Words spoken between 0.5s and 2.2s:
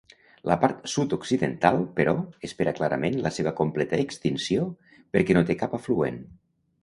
La part sud-occidental, però,